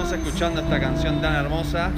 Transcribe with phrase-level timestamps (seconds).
[0.00, 1.90] estamos escuchando esta canción tan hermosa.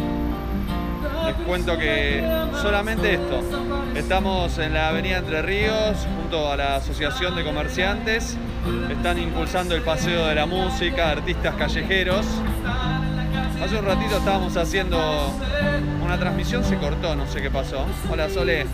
[1.24, 2.24] Les cuento que
[2.60, 3.40] solamente esto.
[3.94, 8.36] Estamos en la avenida Entre Ríos junto a la Asociación de Comerciantes.
[8.90, 12.26] Están impulsando el paseo de la música, artistas callejeros.
[13.62, 14.98] Hace un ratito estábamos haciendo
[16.04, 17.86] una transmisión, se cortó, no sé qué pasó.
[18.10, 18.66] Hola Sole.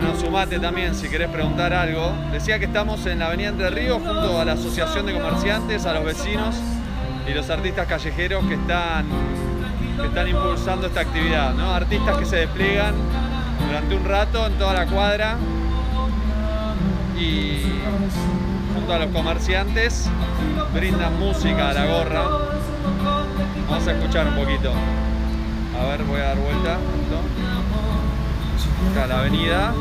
[0.00, 2.12] Bueno, sumate también si querés preguntar algo.
[2.32, 5.92] Decía que estamos en la Avenida Entre Ríos junto a la Asociación de Comerciantes, a
[5.92, 6.54] los vecinos
[7.26, 9.06] y los artistas callejeros que están,
[10.00, 11.54] que están impulsando esta actividad.
[11.54, 11.72] ¿no?
[11.74, 12.94] Artistas que se despliegan
[13.66, 15.36] durante un rato en toda la cuadra
[17.18, 17.62] y
[18.74, 20.08] junto a los comerciantes
[20.74, 22.24] brindan música a la gorra.
[23.68, 24.72] Vamos a escuchar un poquito.
[25.80, 26.78] A ver, voy a dar vuelta.
[28.92, 29.72] Acá la avenida.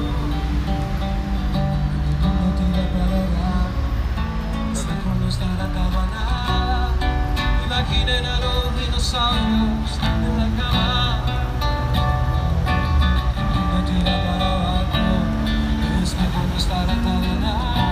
[7.75, 11.23] A los dinosaurios en la cama.
[13.71, 15.05] No tira para abajo,
[16.03, 17.83] es mejor no estar atada a nada.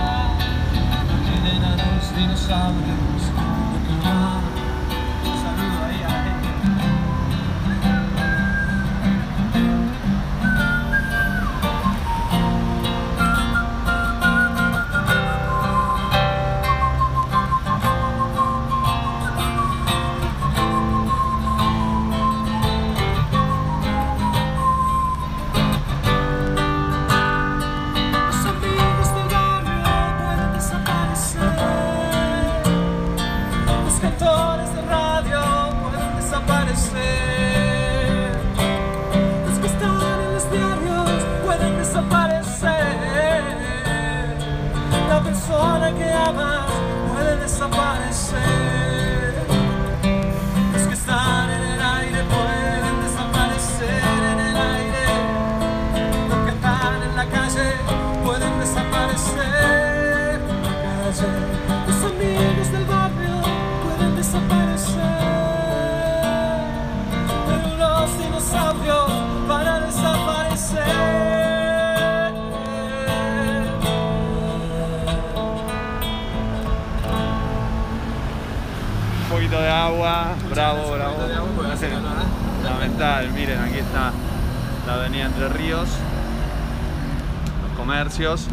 [88.12, 88.44] Comercios.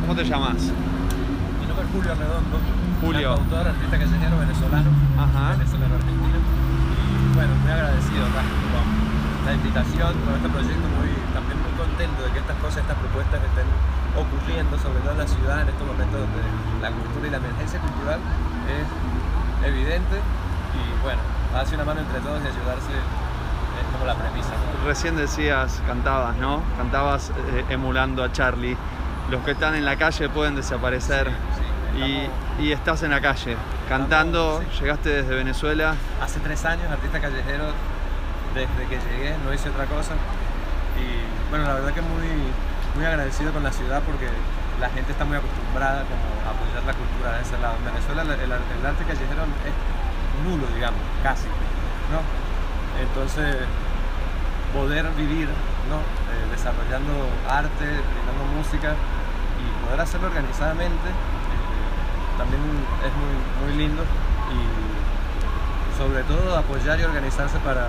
[0.00, 0.62] ¿Cómo te llamas?
[1.58, 2.56] Mi nombre es Julio Redondo.
[3.02, 3.30] Julio.
[3.34, 4.90] Autor, artista callejero venezolano.
[5.18, 5.58] Ajá.
[5.58, 6.38] Venezolano argentino.
[6.38, 8.86] Y bueno, muy agradecido acá con
[9.42, 13.42] la invitación, con este proyecto, muy, también muy contento de que estas cosas, estas propuestas
[13.42, 13.66] estén
[14.14, 16.42] ocurriendo, sobre todo en la ciudad, en estos momentos donde
[16.78, 18.20] la cultura y la emergencia cultural
[18.70, 18.86] es
[19.66, 20.14] evidente.
[20.78, 21.18] Y bueno,
[21.58, 22.94] hace una mano entre todos y ayudarse
[24.06, 24.50] la premisa.
[24.84, 26.62] Recién decías, cantabas, ¿no?
[26.76, 28.76] Cantabas eh, emulando a Charlie.
[29.30, 31.28] Los que están en la calle pueden desaparecer.
[31.28, 32.02] Sí,
[32.58, 33.56] sí, Y, estás en la calle,
[33.88, 34.80] cantando, Estamos, sí.
[34.82, 35.94] llegaste desde Venezuela.
[36.22, 37.64] Hace tres años, artista callejero,
[38.54, 40.12] desde que llegué no hice otra cosa.
[40.98, 42.28] Y bueno, la verdad que muy,
[42.96, 44.28] muy agradecido con la ciudad porque
[44.80, 47.76] la gente está muy acostumbrada como a apoyar la cultura de ese lado.
[47.78, 49.74] En Venezuela el, el- el arte callejero es
[50.44, 51.46] nulo, digamos, casi.
[52.10, 52.20] ¿no?
[53.00, 53.56] Entonces,
[54.72, 55.48] poder vivir
[55.88, 55.96] ¿no?
[55.96, 57.12] Eh, desarrollando
[57.48, 58.94] arte, brindando música
[59.60, 62.62] y poder hacerlo organizadamente eh, también
[63.04, 67.88] es muy, muy lindo y sobre todo apoyar y organizarse para,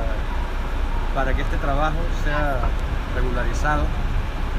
[1.16, 2.60] para que este trabajo sea
[3.16, 3.84] regularizado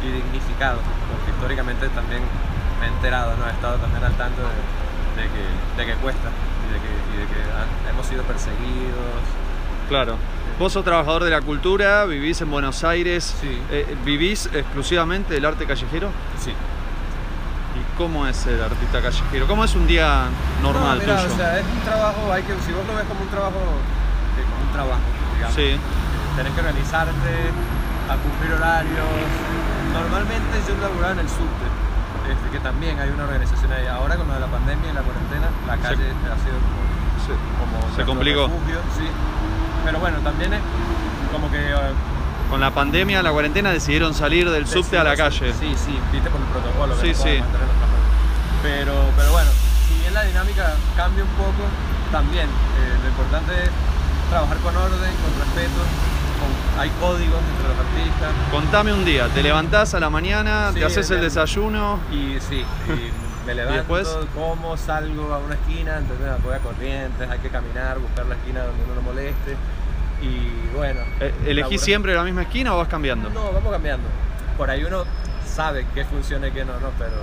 [0.02, 0.78] y dignificado,
[1.10, 2.22] porque históricamente también
[2.80, 3.46] me he enterado, ¿no?
[3.46, 5.44] he estado también al tanto de, que,
[5.76, 9.22] de que cuesta y de que, hemos sido perseguidos.
[9.88, 10.16] Claro.
[10.58, 13.34] Vos sos trabajador de la cultura, vivís en Buenos Aires.
[13.40, 13.58] Sí.
[13.70, 16.10] Eh, ¿Vivís exclusivamente del arte callejero?
[16.38, 16.50] Sí.
[16.50, 19.48] ¿Y cómo es el artista callejero?
[19.48, 20.26] ¿Cómo es un día
[20.62, 21.34] normal No, mira, tuyo?
[21.34, 24.44] o sea, es un trabajo, hay que, si vos lo ves como un trabajo, eh,
[24.46, 25.02] como un trabajo,
[25.34, 25.56] digamos.
[25.56, 25.62] Sí.
[25.74, 25.78] Eh,
[26.36, 27.30] Tenés que organizarte,
[28.10, 29.06] a cumplir horarios.
[29.92, 31.66] Normalmente yo laburaba en el subte,
[32.30, 33.86] este, que también hay una organización ahí.
[33.86, 36.82] Ahora con lo de la pandemia y la cuarentena, la calle ha sido como,
[37.26, 37.32] Sí.
[37.58, 38.46] como Se complicó.
[38.50, 39.06] refugio, sí.
[39.84, 40.60] Pero bueno, también es
[41.32, 41.74] como que eh,
[42.50, 45.52] con la pandemia, la cuarentena, decidieron salir del subte a la calle.
[45.52, 46.94] Sí, sí, viste por el protocolo.
[47.00, 47.42] Sí, no sí.
[48.62, 49.50] Pero, pero bueno,
[49.88, 51.64] si bien la dinámica cambia un poco,
[52.12, 53.70] también eh, lo importante es
[54.30, 55.80] trabajar con orden, con respeto,
[56.40, 58.30] con- hay códigos entre los artistas.
[58.50, 61.98] Contame un día, te levantás a la mañana, Sí, te haces el desayuno.
[62.10, 63.12] Y sí, y
[63.46, 64.08] me levanto, después?
[64.34, 68.34] como, salgo a una esquina, entonces me voy a corrientes, hay que caminar, buscar la
[68.36, 69.56] esquina donde uno no moleste.
[70.24, 71.00] Y bueno.
[71.20, 73.30] Eh, ¿Elegís siempre la misma esquina o vas cambiando?
[73.30, 74.08] No, vamos cambiando.
[74.56, 75.04] Por ahí uno
[75.44, 77.16] sabe qué funciona y qué no, no, pero,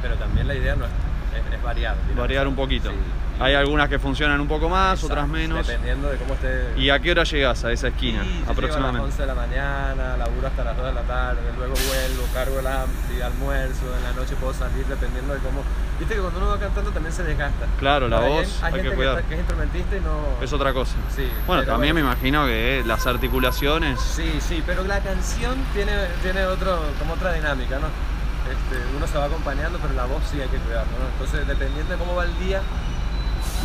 [0.00, 0.90] pero también la idea no es,
[1.34, 1.94] es, es variar.
[2.02, 2.16] digamos.
[2.16, 2.90] Variar un poquito.
[2.90, 2.96] Sí.
[3.40, 5.66] Hay algunas que funcionan un poco más, Exacto, otras menos.
[5.66, 6.74] Dependiendo de cómo esté.
[6.76, 8.22] ¿Y a qué hora llegás a esa esquina?
[8.22, 9.08] Sí, yo llego a aproximadamente.
[9.08, 12.60] las 11 de la mañana, laburo hasta las 2 de la tarde, luego vuelvo, cargo
[12.60, 15.62] el ampli, almuerzo, en la noche puedo salir dependiendo de cómo...
[15.98, 17.66] Viste que cuando uno va cantando también se desgasta.
[17.80, 19.22] Claro, la voz hay que gente cuidar.
[19.24, 20.44] que es instrumentista y no...
[20.44, 20.94] Es otra cosa.
[21.16, 23.98] Sí, Bueno, también me imagino que las articulaciones.
[23.98, 25.92] Sí, sí, pero la canción tiene,
[26.22, 27.86] tiene otro, como otra dinámica, ¿no?
[28.52, 31.06] Este, uno se va acompañando, pero la voz sí hay que cuidarlo, ¿no?
[31.12, 32.60] Entonces, dependiendo de cómo va el día,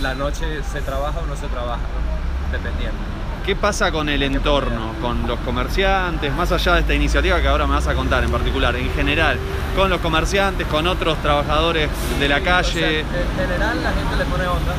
[0.02, 2.52] la noche se trabaja o no se trabaja, ¿no?
[2.52, 2.98] Dependiendo.
[3.46, 7.66] ¿Qué pasa con el entorno, con los comerciantes, más allá de esta iniciativa que ahora
[7.66, 9.38] me vas a contar en particular, en general,
[9.76, 11.90] con los comerciantes, con otros trabajadores
[12.20, 13.00] de la Sí, o sea, calle?
[13.00, 13.08] en
[13.40, 14.74] general la gente le pone onda.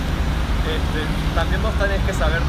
[0.68, 1.00] Este,
[1.34, 2.40] también vos tenés que saber,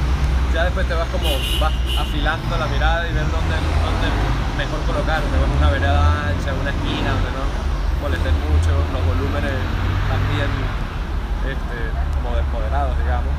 [0.53, 1.29] ya después te vas como,
[1.61, 4.07] vas afilando la mirada y ver dónde, dónde
[4.59, 7.44] mejor colocarte, en una vereda ancha, una esquina donde no
[8.03, 9.56] molestes mucho, los volúmenes
[10.11, 10.50] también
[11.47, 11.77] este,
[12.23, 13.31] moder- moderados, digamos,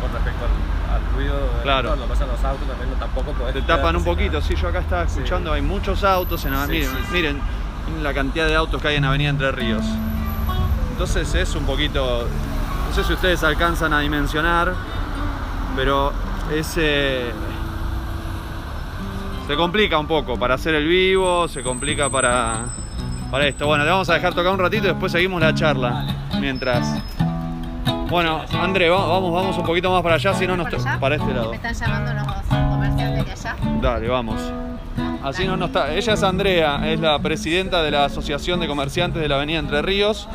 [0.00, 0.54] con respecto al,
[0.94, 1.88] al ruido del Claro.
[1.94, 2.06] entorno.
[2.06, 4.78] Pasa en los autos también, no, tampoco podés Te tapan un poquito, sí, yo acá
[4.78, 5.18] estaba Sí.
[5.18, 7.40] escuchando, hay muchos autos en Sí, miren, sí, miren
[8.02, 9.84] la cantidad de autos que hay en Avenida Entre Ríos.
[10.92, 12.26] Entonces es un poquito,
[12.88, 14.72] no sé si ustedes alcanzan a dimensionar,
[15.76, 16.12] pero
[16.54, 17.32] es, eh,
[19.48, 22.66] se complica un poco para hacer el vivo, se complica para,
[23.30, 23.66] para esto.
[23.66, 26.06] Bueno, le vamos a dejar tocar un ratito y después seguimos la charla.
[26.40, 26.86] Mientras.
[28.10, 31.00] Bueno, André, va- vamos, vamos un poquito más para allá, si no nos ¿Por allá?
[31.00, 31.50] para este lado.
[31.50, 33.56] Me están llamando los comerciantes de allá.
[33.82, 34.40] Dale, vamos.
[35.22, 35.92] Así no nos está.
[35.94, 39.82] Ella es Andrea, es la presidenta de la Asociación de Comerciantes de la Avenida Entre
[39.82, 40.28] Ríos.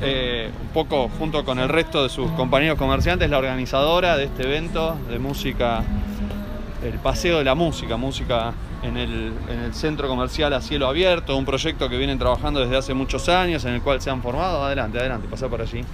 [0.00, 4.44] Eh, un poco junto con el resto de sus compañeros comerciantes, la organizadora de este
[4.44, 5.82] evento de música,
[6.82, 8.52] el Paseo de la Música, música
[8.82, 12.76] en el, en el centro comercial a cielo abierto, un proyecto que vienen trabajando desde
[12.76, 14.64] hace muchos años, en el cual se han formado.
[14.64, 15.84] Adelante, adelante, pasa por allí.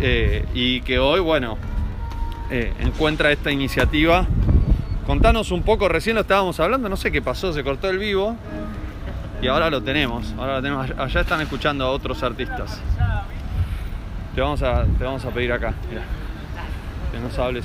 [0.00, 1.56] Eh, y que hoy, bueno,
[2.50, 4.26] eh, encuentra esta iniciativa
[5.06, 8.34] Contanos un poco, recién lo estábamos hablando, no sé qué pasó, se cortó el vivo
[9.40, 10.34] y ahora lo tenemos.
[10.36, 10.80] Ahora lo.
[10.80, 12.82] Allá están escuchando a otros artistas.
[14.34, 16.02] Te vamos a, te vamos a pedir acá, mira,
[17.12, 17.64] que nos hables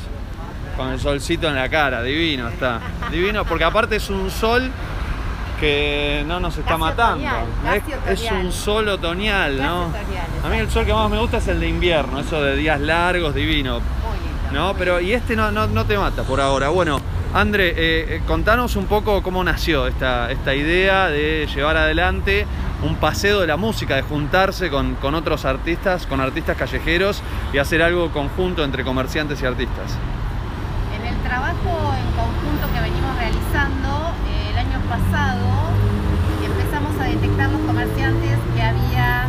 [0.81, 2.79] con el solcito en la cara, divino está.
[3.11, 4.71] Divino, porque aparte es un sol
[5.59, 7.23] que no nos está Casi matando.
[7.27, 9.91] otoñal, Es- es, un sol otoñal, ¿no?
[10.43, 12.79] A mí el sol que más me gusta es el de invierno, eso de días
[12.81, 13.79] largos, divino.
[14.51, 16.69] No, pero y este no, no, no te mata por ahora.
[16.69, 16.99] Bueno,
[17.33, 22.45] André, eh, eh, contanos un poco cómo nació esta, esta idea de llevar adelante
[22.83, 27.21] un paseo de la música, de juntarse con, con otros artistas, con artistas callejeros
[27.53, 29.95] y hacer algo conjunto entre comerciantes y artistas.
[31.31, 35.47] Trabajo en conjunto que venimos realizando eh, el año pasado,
[36.43, 39.27] empezamos a detectar los comerciantes que había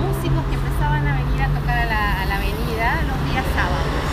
[0.00, 4.08] músicos que empezaban a venir a tocar a la, a la avenida los días sábados.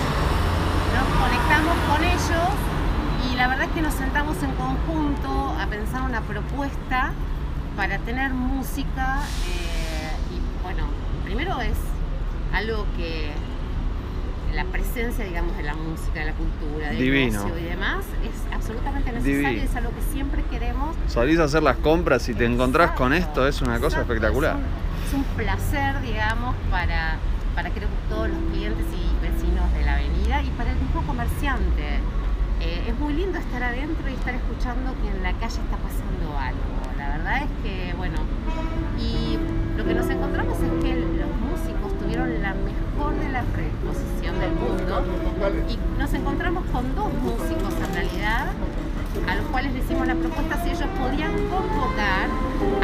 [0.92, 2.52] Nos conectamos con ellos
[3.32, 7.14] y la verdad es que nos sentamos en conjunto a pensar una propuesta
[7.78, 10.84] para tener música eh, y bueno,
[11.24, 11.78] primero es
[12.54, 13.32] algo que
[14.54, 17.44] la presencia, digamos, de la música, de la cultura, del Divino.
[17.44, 19.64] ocio y demás es absolutamente necesario, Divino.
[19.64, 20.96] es algo que siempre queremos.
[21.08, 24.58] Salís a hacer las compras y te encontrás con esto, es una cosa espectacular.
[25.08, 27.18] Es un, es un placer, digamos, para,
[27.56, 31.02] para creo que todos los clientes y vecinos de la avenida y para el mismo
[31.04, 32.00] comerciante.
[32.64, 36.38] Eh, es muy lindo estar adentro y estar escuchando que en la calle está pasando
[36.38, 36.62] algo.
[36.96, 38.18] La verdad es que, bueno,
[39.00, 39.40] y
[39.76, 44.22] lo que nos encontramos es que los músicos tuvieron la mejor de la predisposición del
[44.22, 44.41] mundo
[45.42, 48.46] y nos encontramos con dos músicos en realidad
[49.28, 52.30] a los cuales le hicimos la propuesta si ellos podían convocar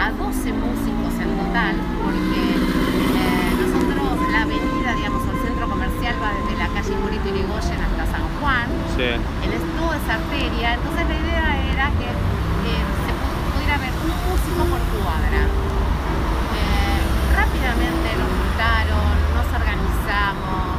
[0.02, 6.34] a 12 músicos en total, porque eh, nosotros la avenida, digamos, el centro comercial va
[6.34, 8.66] desde la calle Hipólito Yrigoyen hasta San Juan,
[8.98, 9.06] Sí.
[9.06, 11.48] en es- toda esa arteria, entonces la idea
[11.78, 15.42] era que eh, se pu- pudiera ver un músico por cuadra.
[15.46, 17.00] Eh,
[17.38, 20.77] rápidamente nos juntaron, nos organizamos,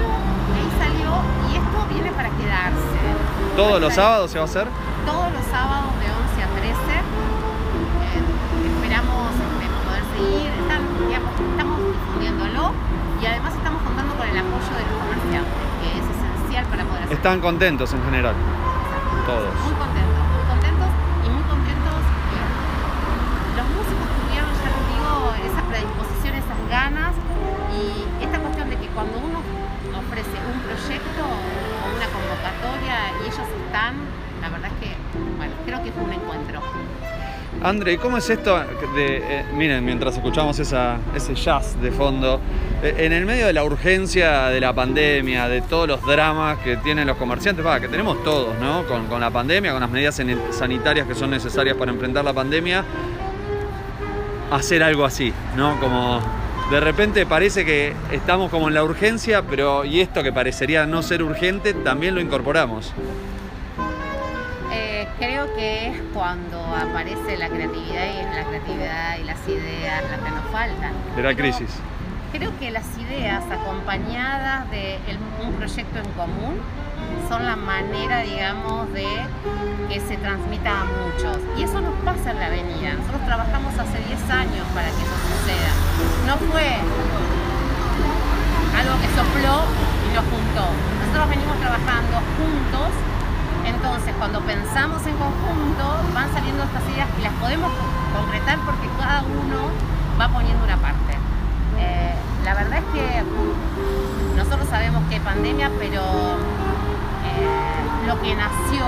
[0.00, 1.10] y ahí salió,
[1.48, 3.00] y esto viene para quedarse.
[3.56, 4.68] ¿Todos los sábados se va a hacer?
[5.06, 6.96] Todos los sábados de 11 a 13.
[6.96, 8.20] Eh,
[8.74, 9.32] esperamos
[9.86, 10.50] poder seguir.
[10.60, 12.72] Están- digamos, estamos difundiéndolo
[13.20, 17.02] y además estamos contando con el apoyo de los comerciantes, que es esencial para poder
[17.04, 17.16] hacer.
[17.16, 18.34] Están contentos en general,
[19.26, 19.54] todos.
[19.64, 20.05] Muy contentos
[37.66, 38.56] André, ¿y cómo es esto
[38.94, 42.40] de, eh, miren, mientras escuchamos ese jazz de fondo,
[42.80, 46.76] eh, en el medio de la urgencia de la pandemia, de todos los dramas que
[46.76, 48.86] tienen los comerciantes, que tenemos todos, ¿no?
[48.86, 52.32] Con, con la pandemia, con las medidas sani- sanitarias que son necesarias para enfrentar la
[52.32, 52.84] pandemia,
[54.52, 55.80] hacer algo así, ¿no?
[55.80, 56.20] Como
[56.70, 61.02] de repente parece que estamos como en la urgencia, pero y esto que parecería no
[61.02, 62.92] ser urgente, también lo incorporamos.
[65.56, 70.44] Que es cuando aparece la creatividad y la creatividad y las ideas las que nos
[70.52, 70.92] faltan.
[71.16, 71.70] De la crisis.
[72.32, 76.60] Creo que las ideas acompañadas de el- un proyecto en común
[77.28, 79.06] son la manera, digamos, de
[79.88, 81.38] que se transmita a muchos.
[81.56, 82.92] Y eso nos pasa en la avenida.
[82.94, 85.72] Nosotros trabajamos hace 10 años para que eso suceda.
[86.26, 86.68] No fue
[88.76, 89.64] algo que sopló
[90.04, 90.64] y lo juntó.
[91.00, 92.90] Nosotros venimos trabajando juntos,
[93.66, 97.70] entonces cuando pensamos en conjunto van saliendo estas ideas y las podemos
[98.14, 99.70] concretar porque cada uno
[100.18, 101.14] va poniendo una parte.
[101.78, 103.22] Eh, la verdad es que
[104.36, 106.02] nosotros sabemos que hay pandemia, pero
[107.26, 108.86] eh, lo que nació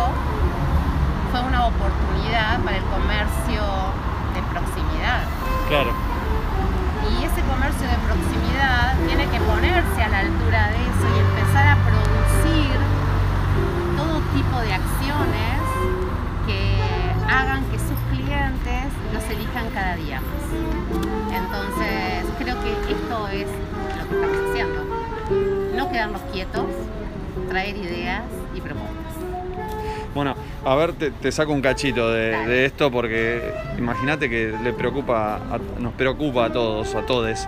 [1.31, 3.63] fue una oportunidad para el comercio
[4.35, 5.27] de proximidad.
[5.69, 5.93] Claro.
[7.11, 11.67] Y ese comercio de proximidad tiene que ponerse a la altura de eso y empezar
[11.69, 11.77] a
[14.35, 15.61] tipo de acciones
[16.47, 16.77] que
[17.33, 21.37] hagan que sus clientes los elijan cada día más.
[21.37, 23.47] Entonces, creo que esto es
[23.99, 24.85] lo que estamos haciendo.
[25.77, 26.67] No quedarnos quietos,
[27.49, 28.23] traer ideas
[28.55, 28.95] y propuestas.
[30.15, 35.37] Bueno, a ver, te, te saco un cachito de, esto porque imagínate que le preocupa,
[35.37, 37.47] a- nos preocupa a todos, a todos.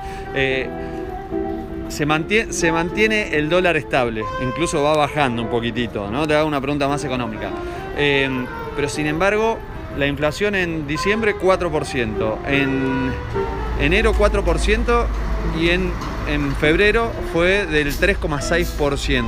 [1.91, 6.27] Se, mantiene, se mantiene el dólar estable, incluso va bajando un poquitito, ¿no?
[6.27, 7.51] Te hago una pregunta más económica.
[7.97, 8.29] Eh,
[8.77, 9.59] pero sin embargo,
[9.99, 13.13] la inflación en diciembre 4%, en
[13.81, 15.05] enero 4%
[15.61, 15.91] y en,
[16.29, 19.23] en febrero fue del 3,6%.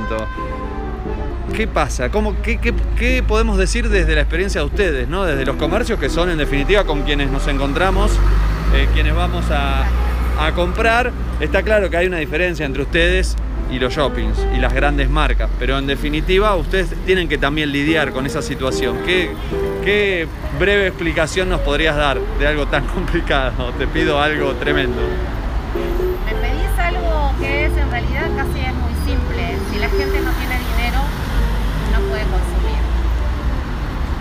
[1.55, 2.09] ¿Qué pasa?
[2.09, 5.23] ¿Cómo, qué, qué- qué podemos decir desde la experiencia de ustedes, ¿no?
[5.25, 8.11] desde los comercios que son en definitiva con quienes nos encontramos,
[8.73, 9.83] eh, quienes vamos a,
[10.39, 11.11] a comprar?
[11.39, 13.35] Está claro que hay una diferencia entre ustedes
[13.71, 18.11] y los shoppings y las grandes marcas, pero en definitiva ustedes tienen que también lidiar
[18.11, 18.97] con esa situación.
[19.05, 19.31] ¿Qué,
[19.83, 20.27] qué
[20.59, 23.71] breve explicación nos podrías dar de algo tan complicado?
[23.77, 25.01] Te pido algo tremendo.
[26.25, 29.57] Me pedís algo que es en realidad casi es muy simple.
[29.71, 31.01] Si la gente no tiene dinero,
[31.91, 32.81] no puede consumir.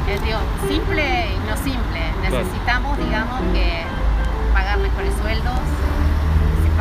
[0.08, 2.00] Es digo, simple y no simple.
[2.22, 3.82] Necesitamos, digamos, que
[4.54, 5.60] pagar mejores sueldos,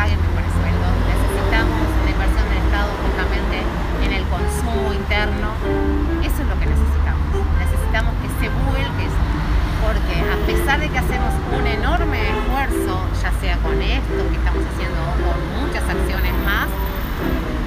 [0.01, 3.62] Necesitamos una inversión del Estado justamente
[4.01, 5.53] en el consumo interno.
[6.25, 7.22] Eso es lo que necesitamos.
[7.62, 9.05] Necesitamos que se vuelque.
[9.86, 14.63] Porque a pesar de que hacemos un enorme esfuerzo, ya sea con esto que estamos
[14.74, 16.67] haciendo o con muchas acciones más,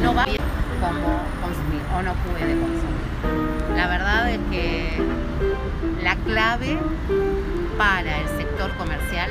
[0.02, 0.42] no va bien
[0.82, 3.76] como consumir o no puede consumir.
[3.76, 5.02] La verdad es que
[6.02, 6.78] la clave
[7.76, 9.30] para el sector comercial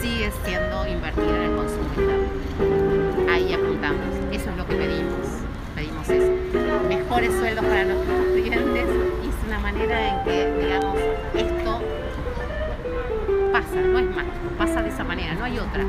[0.00, 3.30] sigue siendo invertir en el consumo interno.
[3.30, 4.04] Ahí apuntamos.
[4.32, 5.26] Eso es lo que pedimos.
[5.74, 6.32] Pedimos eso.
[6.88, 8.86] Mejores sueldos para nuestros clientes
[9.24, 10.96] y es una manera en que, digamos,
[11.34, 11.80] esto
[13.52, 15.84] pasa, no es mágico, pasa de esa manera, no hay otra.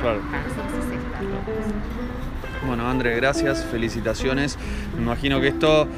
[0.00, 0.20] Claro.
[0.30, 2.66] Para nosotros es esta.
[2.66, 4.58] Bueno, André, gracias, felicitaciones.
[4.96, 5.88] Me imagino que esto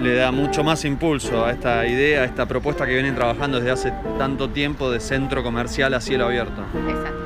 [0.00, 3.70] le da mucho más impulso a esta idea, a esta propuesta que vienen trabajando desde
[3.70, 6.62] hace tanto tiempo de centro comercial a cielo abierto.
[6.88, 7.24] Exacto,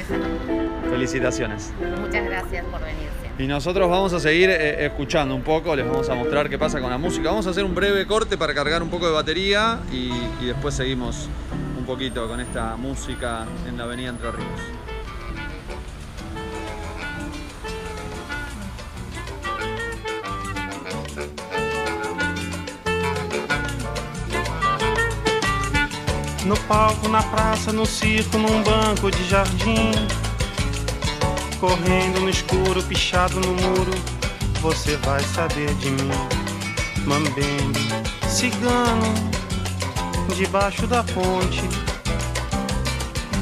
[0.00, 0.90] exacto.
[0.90, 1.72] Felicitaciones.
[2.00, 3.12] Muchas gracias por venirse.
[3.38, 6.80] Y nosotros vamos a seguir eh, escuchando un poco, les vamos a mostrar qué pasa
[6.80, 7.30] con la música.
[7.30, 10.74] Vamos a hacer un breve corte para cargar un poco de batería y, y después
[10.74, 11.28] seguimos
[11.78, 14.81] un poquito con esta música en la avenida Entre Ríos.
[26.44, 29.92] No palco, na praça, no circo, num banco de jardim.
[31.60, 33.92] Correndo no escuro, pichado no muro,
[34.60, 36.10] você vai saber de mim.
[37.06, 37.80] Mambembe,
[38.28, 39.14] cigano,
[40.34, 41.62] debaixo da ponte,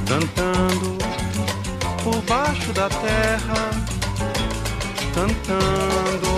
[0.07, 0.99] cantando
[2.05, 3.71] por baixo da terra,
[5.15, 6.31] cantando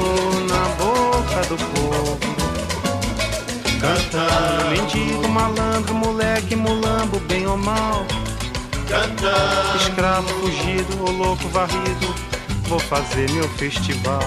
[0.49, 2.32] na boca do povo.
[4.71, 8.07] Mendigo, malandro, moleque, mulambo, bem ou mal.
[8.89, 12.15] Cantando, escravo fugido, ou louco varrido,
[12.69, 14.23] vou fazer meu festival.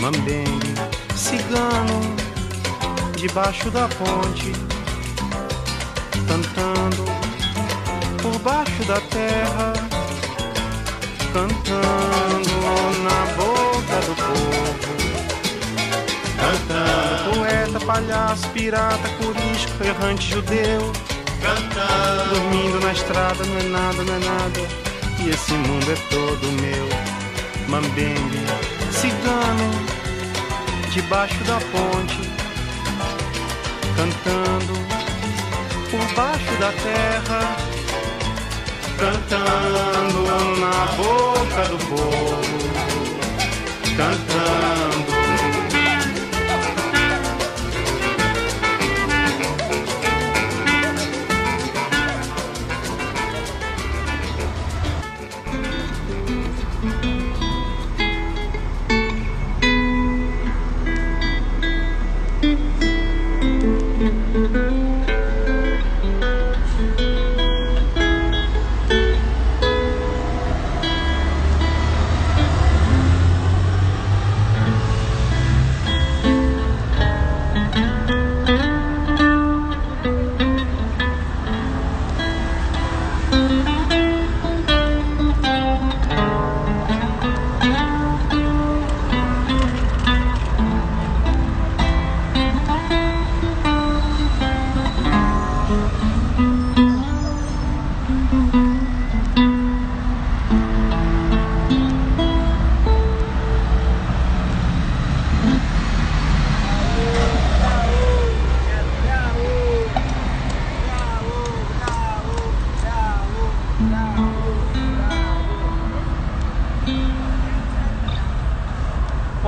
[0.00, 0.74] Mambembe,
[1.14, 2.16] cigano,
[3.16, 4.52] debaixo da ponte,
[6.26, 7.04] cantando
[8.22, 9.72] por baixo da terra,
[11.34, 12.54] cantando
[13.02, 14.93] na boca do povo.
[16.44, 20.92] Cantando, poeta, palhaço, pirata, corisco, errante judeu.
[21.40, 24.60] Cantando, dormindo na estrada, não é nada, não é nada.
[25.20, 26.86] E esse mundo é todo meu.
[27.66, 28.40] Mambembe,
[28.92, 29.70] cigano,
[30.90, 32.20] debaixo da ponte,
[33.96, 34.74] cantando
[35.90, 37.56] por baixo da terra,
[38.98, 40.24] cantando
[40.60, 42.58] na boca do povo,
[43.96, 45.23] cantando.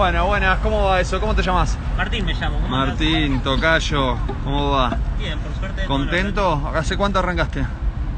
[0.07, 1.19] Bueno, buenas, ¿cómo va eso?
[1.19, 1.77] ¿Cómo te llamas?
[1.97, 2.61] Martín me llamo.
[2.61, 2.69] ¿cómo?
[2.69, 4.97] Martín, Tocayo, ¿cómo va?
[5.19, 5.85] Bien, por suerte.
[5.85, 6.71] ¿Contento?
[6.77, 7.67] ¿Hace cuánto arrancaste?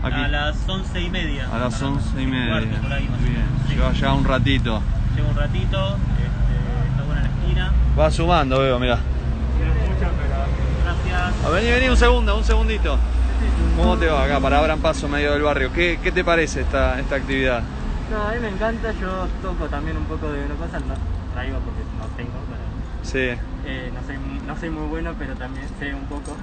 [0.03, 0.20] Aquí.
[0.20, 1.48] a las once y media.
[1.51, 2.61] A las once y media.
[2.61, 3.74] cuarto por ahí más o Bien, menos, sí.
[3.74, 4.83] lleva ya un ratito.
[5.16, 7.72] Llevo un ratito, este, está buena la esquina.
[7.98, 8.98] Va sumando, veo, mira.
[10.85, 11.46] Gracias.
[11.46, 12.98] A vení, vení un segundo, un segundito.
[13.79, 15.72] ¿Cómo te va acá para Abran Paso, medio del barrio?
[15.72, 17.62] ¿Qué, qué te parece esta, esta actividad?
[18.11, 21.61] No, a mí me encanta, yo toco también un poco de una cosa, no traigo
[21.61, 22.62] porque no tengo, pero,
[23.03, 26.37] Sí, eh, no, soy, no soy muy bueno, pero también sé un poco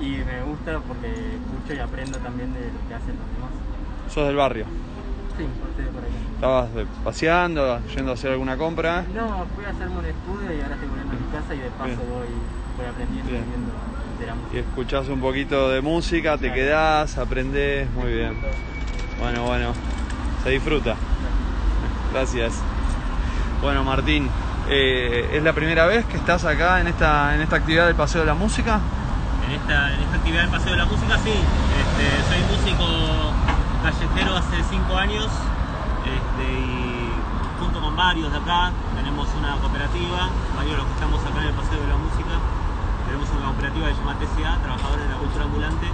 [0.00, 3.52] y me gusta porque escucho y aprendo también de lo que hacen los demás.
[4.08, 4.64] sos del barrio.
[5.36, 6.10] Sí, estoy por ahí.
[6.36, 9.04] ¿Estabas de- paseando, yendo a hacer alguna compra?
[9.14, 11.70] No, fui a hacerme un estudio y ahora estoy volviendo a mi casa y de
[11.70, 12.10] paso Bien.
[12.10, 12.28] voy,
[12.78, 13.44] voy aprendiendo Bien.
[13.44, 13.72] y viendo
[14.18, 16.54] de la Y escuchás un poquito de música, te Claro.
[16.54, 18.38] quedás, aprendés, muy bien.
[19.20, 19.74] Bueno, bueno,
[20.42, 20.96] se disfruta.
[22.12, 22.79] Gracias.
[23.60, 24.30] Bueno, Martín,
[24.70, 28.22] eh, ¿es la primera vez que estás acá en esta, en esta actividad del Paseo
[28.22, 28.80] de la Música?
[29.44, 31.30] En esta, en esta actividad del Paseo de la Música, sí.
[31.30, 32.86] Este, soy músico
[33.84, 35.28] callejero hace cinco años
[36.08, 37.12] este, y
[37.60, 41.48] junto con varios de acá tenemos una cooperativa, varios de los que estamos acá en
[41.48, 42.34] el Paseo de la Música.
[43.06, 45.86] Tenemos una cooperativa que se llama TCA, Trabajadores de la Cultura Ambulante,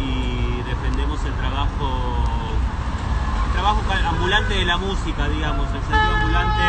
[0.00, 2.24] y defendemos el trabajo,
[3.56, 6.64] trabajo ambulante de la música, digamos, el sentido ambulante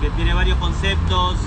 [0.00, 1.38] que tiene varios conceptos,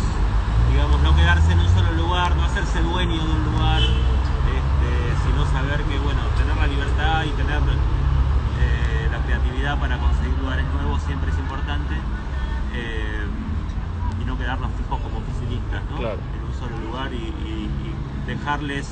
[0.72, 5.46] digamos, no quedarse en un solo lugar, no hacerse dueño de un lugar, este, sino
[5.52, 11.02] saber que, bueno, tener la libertad y tener eh, la creatividad para conseguir lugares nuevos
[11.04, 11.96] siempre es importante
[12.74, 13.28] eh,
[14.22, 15.98] y no quedarnos fijos como oficinistas, ¿no?
[15.98, 16.20] Claro.
[16.36, 18.88] En un solo lugar y, y- y dejarles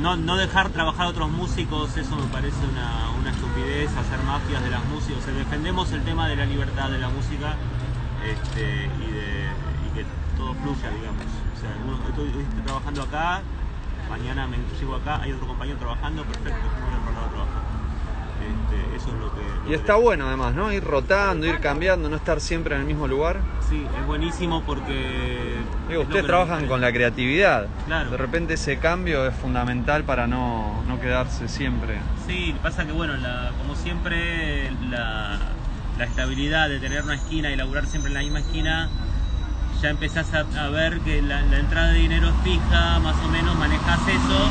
[0.00, 4.62] no, no dejar trabajar a otros músicos, eso me parece una, una estupidez, hacer mafias
[4.62, 5.22] de las músicas.
[5.22, 7.54] O sea, defendemos el tema de la libertad de la música
[8.24, 9.46] este, y, de,
[9.86, 11.24] y que todo fluya, digamos.
[11.56, 13.42] O sea, uno- estoy, estoy trabajando acá,
[14.08, 17.62] mañana me llego acá, hay otro compañero trabajando, perfecto, voy a trabajar.
[18.42, 19.40] Este, eso es lo que...
[19.40, 20.72] lo Y que- está bueno además, ¿no?
[20.72, 23.40] Ir rotando, ir cambiando, no estar siempre en el mismo lugar.
[23.72, 25.56] Sí, es buenísimo porque...
[25.88, 27.68] Digo, ustedes trabajan con la creatividad.
[27.86, 28.10] Claro.
[28.10, 31.94] De repente ese cambio es fundamental para no, no quedarse siempre.
[32.26, 35.38] Sí, pasa que bueno, la- como siempre, la,
[35.96, 38.90] la estabilidad de tener una esquina y laburar siempre en la misma esquina
[39.80, 43.28] ya empezás a, a ver que la, la entrada de dinero es fija, más o
[43.28, 44.50] menos manejas eso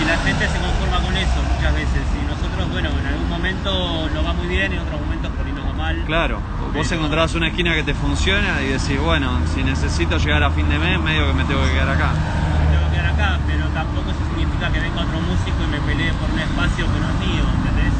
[0.00, 2.02] y la gente se conforma con eso muchas veces.
[2.16, 5.46] Y nosotros, bueno, en algún momento nos va muy bien y en otros momentos por
[5.46, 5.64] ahí nos
[6.06, 6.40] Claro,
[6.74, 10.50] vos Pero- encontrás una esquina que te funciona y decís, bueno, si necesito llegar a
[10.50, 12.10] fin de mes, medio que me tengo que quedar acá.
[12.12, 15.80] me tengo que quedar acá, pero tampoco eso significa que venga otro músico y me
[15.80, 17.94] pelee por un espacio que no es mío, ¿entendés?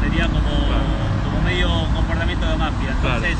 [0.00, 0.50] Sería como,
[1.24, 2.90] como medio comportamiento de mafia.
[2.92, 3.36] Entonces,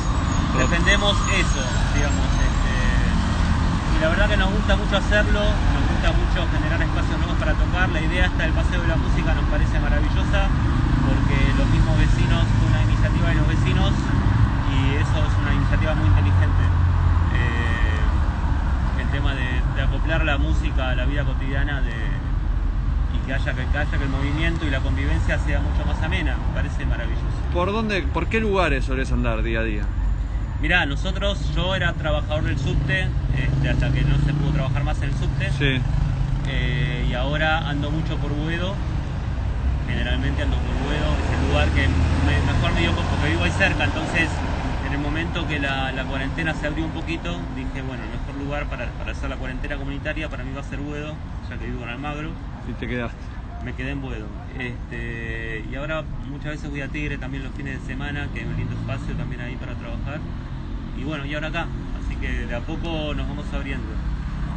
[0.52, 0.68] Claro.
[0.68, 1.62] defendemos eso,
[1.94, 2.26] digamos.
[2.36, 7.36] este, y la verdad que nos gusta mucho hacerlo, nos gusta mucho generar espacios nuevos
[7.40, 7.88] para tocar.
[7.90, 10.48] La idea hasta del Paseo de la Música nos parece maravillosa,
[11.08, 12.44] porque los mismos vecinos,
[13.06, 13.92] iniciativa de los vecinos,
[14.72, 16.64] y eso es una iniciativa muy inteligente.
[17.34, 23.34] Eh, el tema de, de acoplar la música a la vida cotidiana de, y que
[23.34, 26.54] haya, que, que haya que el movimiento y la convivencia sea mucho más amena, me
[26.54, 27.24] parece maravilloso.
[27.52, 29.82] ¿Por dónde, por qué lugares solés andar día a día?
[30.60, 34.96] Mirá, nosotros, yo era trabajador del subte, este, hasta que no se pudo trabajar más
[35.02, 35.80] en el subte, Sí.
[36.48, 38.74] eh, y ahora ando mucho por Buedo,
[39.86, 43.50] generalmente ando por Buedo, es el lugar que me- mejor me dio porque vivo ahí
[43.52, 44.28] cerca, entonces
[44.86, 48.34] en el momento que la, la cuarentena se abrió un poquito, dije, bueno, el mejor
[48.36, 51.14] lugar para, para hacer la cuarentena comunitaria para mí va a ser Buedo,
[51.50, 52.30] ya que vivo en Almagro.
[52.68, 53.16] Y te quedaste.
[53.64, 54.26] Me quedé en Buedo.
[54.58, 58.46] Este, y ahora muchas veces voy a Tigre también los fines de semana, que hay
[58.46, 60.20] un lindo espacio también ahí para trabajar.
[60.98, 61.66] Y bueno, y ahora acá.
[61.98, 63.84] Así que de a poco nos vamos abriendo.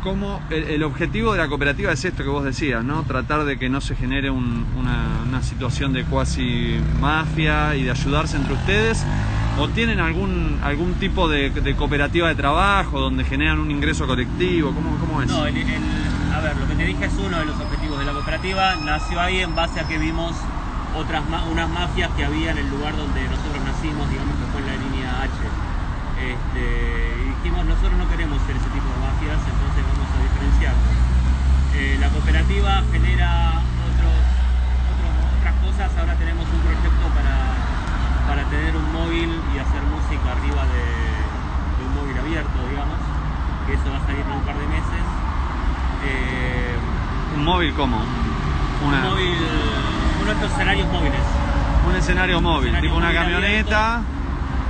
[0.04, 3.04] ¿Cómo el, objetivo de la cooperativa es esto que vos decías, ¿no?
[3.04, 8.36] Tratar de que no se genere un- una, situación de cuasi mafia y de ayudarse
[8.36, 9.06] entre ustedes.
[9.58, 14.74] ¿O tienen algún, algún tipo de, cooperativa de trabajo donde generan un ingreso colectivo?
[14.74, 15.28] ¿Cómo, cómo es?
[15.30, 15.66] No, el, el-
[16.36, 18.76] a ver, lo que te dije es uno de los objetivos de la cooperativa.
[18.78, 20.36] Nació ahí en base a que vimos
[20.96, 24.68] otras unas mafias que había en el lugar donde nosotros nacimos, digamos que fue en
[24.68, 25.32] la línea H.
[26.20, 29.69] Este, y dijimos, nosotros no queremos ser ese tipo de mafias, entonces
[31.76, 34.20] Eh, la cooperativa genera otros,
[34.92, 35.92] otros- otras cosas.
[36.00, 37.36] Ahora tenemos un proyecto para,
[38.28, 43.00] para tener un móvil y hacer música arriba de, de un móvil abierto, digamos.
[43.68, 45.04] Que eso va a salir en un par de meses.
[46.08, 46.76] Eh,
[47.36, 47.98] ¿Un móvil cómo?
[48.86, 49.38] Una- un móvil,
[50.22, 51.22] uno de estos escenarios móviles.
[51.88, 54.02] un escenario móvil, escenario tipo una camioneta,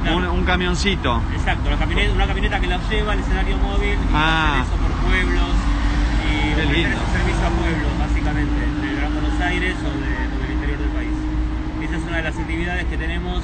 [0.02, 0.18] Claro.
[0.18, 1.22] un, un camioncito.
[1.36, 4.62] Exacto, camioneta, una camioneta que la lleva al escenario móvil y Ah.
[4.62, 5.52] hacer eso por pueblos
[6.24, 6.98] y Qué ofrecer lindo.
[6.98, 7.50] ese servicio a
[8.46, 11.12] del Gran Buenos Aires o, de- del interior del país.
[11.84, 13.44] Esa es una de las actividades que tenemos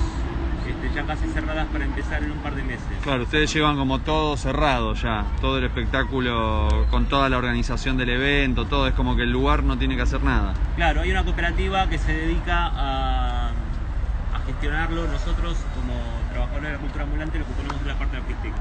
[0.68, 2.82] este, ya casi cerradas para empezar en un par de meses.
[3.04, 8.10] Claro, ustedes llevan como todo cerrado ya, todo el espectáculo con toda la organización del
[8.10, 10.54] evento, todo es como que el lugar no tiene que hacer nada.
[10.76, 15.08] Claro, hay una cooperativa que se dedica a, a gestionarlo.
[15.08, 15.94] Nosotros, como
[16.32, 18.56] trabajadores de la cultura ambulante, lo que ponemos la parte artística.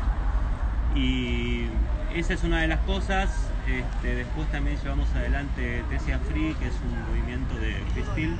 [0.94, 1.66] Y
[2.14, 3.50] esa es una de las cosas.
[3.66, 8.36] Este, después también llevamos adelante Tesia Free, que es un movimiento de freestyle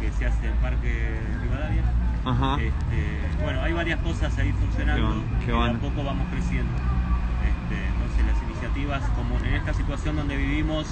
[0.00, 1.82] que se hace en Parque Rivadavia.
[2.24, 2.60] Ajá.
[2.60, 5.78] Este, bueno, hay varias cosas ahí funcionando Qué bueno, qué y de a bueno.
[5.80, 6.72] poco vamos creciendo.
[6.76, 10.86] Este, entonces las iniciativas, como en esta situación donde vivimos,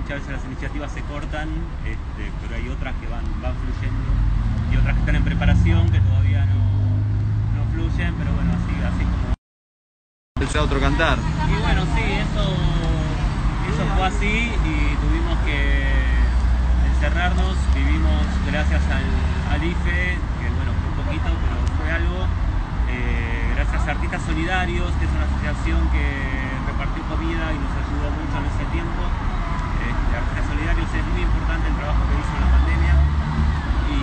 [0.00, 1.48] muchas veces las iniciativas se cortan,
[1.88, 4.08] este, pero hay otras que van, van fluyendo
[4.72, 6.60] y otras que están en preparación que todavía no,
[7.56, 9.32] no fluyen, pero bueno, así, así como
[10.44, 11.16] Es otro cantar.
[11.48, 12.44] y bueno, sí, eso,
[13.76, 15.84] eso fue así y tuvimos que
[16.96, 17.56] encerrarnos.
[17.76, 19.04] Vivimos gracias al,
[19.52, 22.24] al IFE, que bueno, fue poquito, pero fue algo.
[22.88, 26.06] eh, gracias a Artistas Solidarios, que es una asociación que
[26.72, 29.02] repartió comida y nos ayudó mucho en ese tiempo.
[29.84, 32.94] Este, Artistas Solidarios es muy importante el trabajo que hizo en la pandemia.
[33.92, 34.00] Y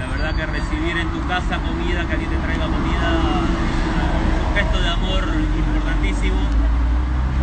[0.00, 4.56] la verdad que recibir en tu casa comida, que alguien te traiga comida, es un
[4.56, 6.40] gesto de amor importantísimo.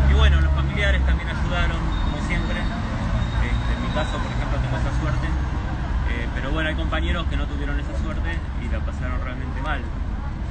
[0.10, 0.47] Y bueno,
[0.78, 2.54] familiares también ayudaron, como siempre.
[2.54, 5.26] Este, en mi caso, por ejemplo, tengo esa suerte.
[5.26, 9.82] Eh, pero bueno, hay compañeros que no tuvieron esa suerte y la pasaron realmente mal.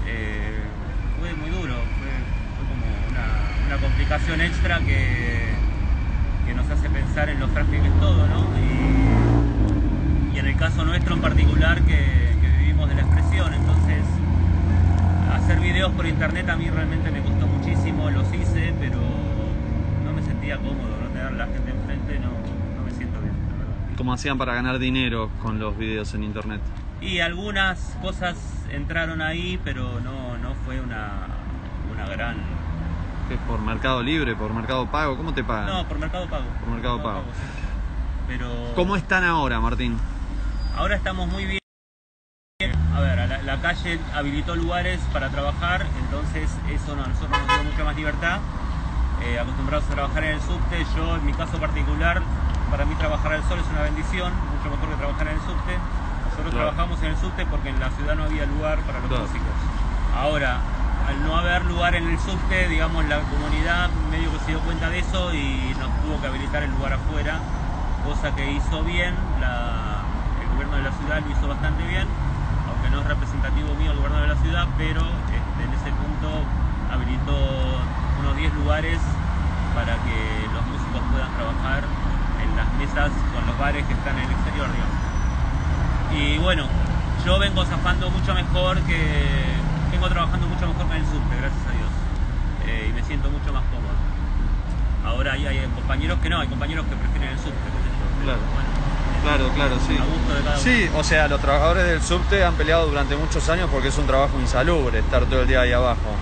[0.04, 0.58] Eh,
[1.20, 2.10] fue muy duro, fue,
[2.58, 5.54] como una, una complicación extra que,
[6.44, 8.46] que nos hace pensar en lo frágil que todo, ¿no?
[10.34, 14.02] Y, en el caso nuestro en particular, que, que vivimos de la expresión, entonces
[15.32, 19.35] hacer videos por internet a mí realmente me costó muchísimo, los hice, pero
[20.46, 22.28] sentía cómodo, no tener la gente enfrente, no,
[22.78, 23.96] no me siento bien, la verdad.
[23.96, 26.60] ¿Cómo hacían para ganar dinero con los videos en internet?
[27.00, 28.36] Y algunas cosas
[28.70, 31.26] entraron ahí, pero no, no fue una,
[31.92, 32.36] una gran...
[33.28, 35.16] ¿Qué es por Mercado Libre, por Mercado Pago?
[35.16, 35.66] ¿Cómo te pagan?
[35.66, 36.44] No, por Mercado Pago.
[36.60, 37.22] Por Mercado Pago.
[37.32, 37.42] sí.
[38.28, 39.98] Pero ¿Cómo están ahora, Martín?
[40.76, 41.60] ahora estamos muy bien.
[42.94, 47.70] A ver, la, la calle habilitó lugares para trabajar, entonces eso a nosotros nos dio
[47.70, 48.40] mucha más libertad.
[49.22, 52.22] Eh, acostumbrados a trabajar en el subte, yo en mi caso particular,
[52.70, 55.72] para mí trabajar al sol es una bendición, mucho mejor que trabajar en el subte.
[56.30, 56.70] Nosotros Claro.
[56.70, 59.22] trabajamos en el subte porque en la ciudad no había lugar para los Claro.
[59.24, 59.56] músicos.
[60.14, 60.58] Ahora,
[61.08, 64.90] al no haber lugar en el subte, digamos, la comunidad medio que se dio cuenta
[64.90, 67.38] de eso y nos tuvo que habilitar el lugar afuera,
[68.04, 70.02] cosa que hizo bien, la-
[70.42, 72.06] el gobierno de la ciudad lo hizo bastante bien,
[72.68, 76.44] aunque no es representativo mío el gobierno de la ciudad, pero este, en ese punto
[76.92, 77.80] habilitó
[78.20, 78.98] unos 10 lugares
[79.74, 80.18] para que
[80.52, 81.84] los músicos puedan trabajar
[82.42, 84.96] en las mesas con los bares que están en el exterior, digamos.
[86.12, 86.66] Y bueno,
[87.24, 89.44] yo vengo zafando mucho mejor que.
[89.90, 91.92] Vengo trabajando mucho mejor que en el subte, gracias a Dios.
[92.66, 93.94] Eh, y me siento mucho más cómodo.
[95.04, 98.24] Ahora hay, hay compañeros que no, hay compañeros que prefieren el subte, qué sé yo.
[98.24, 98.40] Claro.
[98.52, 98.76] bueno,
[99.22, 99.96] Claro, claro, sí.
[100.62, 104.06] Sí, o sea, los trabajadores del subte han peleado durante muchos años porque es un
[104.06, 106.14] trabajo insalubre estar todo el día ahí abajo.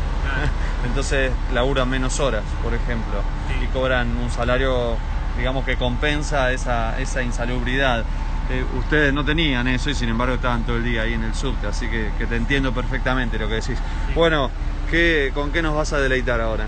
[0.85, 3.65] Entonces laburan menos horas, por ejemplo, Sí.
[3.65, 4.97] y cobran un salario,
[5.37, 8.05] digamos, que compensa esa, esa insalubridad.
[8.51, 11.35] Eh, ustedes no tenían eso y sin embargo estaban todo el día ahí en el
[11.35, 13.79] subte, así que, que te entiendo perfectamente lo que decís.
[14.15, 14.51] Bueno,
[14.91, 16.67] ¿qué, ¿con qué nos vas a deleitar ahora?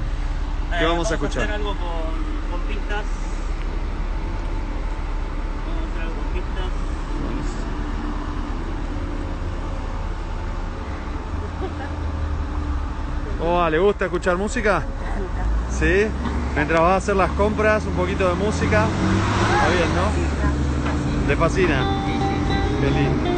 [0.78, 1.42] ¿Qué Eh, vamos a escuchar?
[1.42, 1.78] hacer algo con,
[2.50, 3.04] con pistas.
[5.66, 6.70] Vamos a hacer algo con pistas.
[13.48, 14.82] Oh, ¿Le gusta escuchar música?
[15.70, 16.06] Sí.
[16.56, 18.86] Mientras vas a hacer las compras, un poquito de música.
[18.86, 21.28] Está bien, ¿no?
[21.28, 21.84] ¿Le fascina?
[22.80, 23.36] Qué lindo.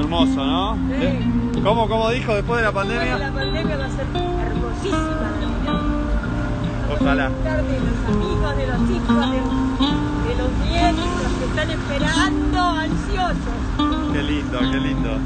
[0.00, 0.76] hermoso pandemia, ¿no?
[0.76, 1.60] Sí.
[1.62, 3.18] ¿Cómo, cómo dijo después de la Después de pandemia?
[3.18, 4.31] la pandemia va a ser.
[7.02, 7.28] Ojalá.
[7.28, 9.40] De los amigos, de los hijos, de,
[10.28, 14.12] de los nietos que están esperando ansiosos.
[14.12, 15.18] Qué lindo, qué lindo.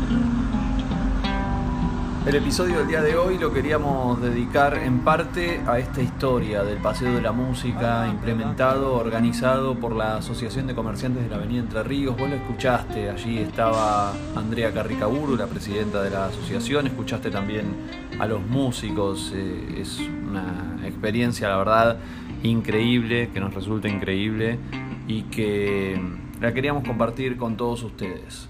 [2.26, 6.78] El episodio del día de hoy lo queríamos dedicar en parte a esta historia del
[6.78, 11.84] Paseo de la Música implementado, organizado por la Asociación de Comerciantes de la Avenida Entre
[11.84, 12.16] Ríos.
[12.18, 17.66] Vos lo escuchaste, allí estaba Andrea Carricaburu, la presidenta de la asociación, escuchaste también
[18.18, 21.96] a los músicos, eh, es una experiencia, la verdad,
[22.42, 24.58] increíble, que nos resulta increíble
[25.06, 25.96] y que
[26.40, 28.48] la queríamos compartir con todos ustedes.